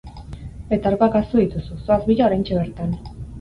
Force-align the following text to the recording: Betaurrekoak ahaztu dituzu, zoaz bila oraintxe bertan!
Betaurrekoak 0.71 1.17
ahaztu 1.19 1.41
dituzu, 1.43 1.77
zoaz 1.85 1.99
bila 2.09 2.27
oraintxe 2.31 2.59
bertan! 2.63 2.99